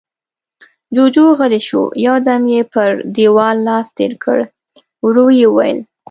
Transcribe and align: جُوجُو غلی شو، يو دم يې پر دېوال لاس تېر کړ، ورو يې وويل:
جُوجُو 0.93 1.25
غلی 1.39 1.61
شو، 1.67 1.83
يو 2.05 2.15
دم 2.25 2.43
يې 2.53 2.61
پر 2.73 2.89
دېوال 3.15 3.57
لاس 3.67 3.87
تېر 3.97 4.13
کړ، 4.23 4.37
ورو 5.05 5.27
يې 5.39 5.47
وويل: 5.49 5.79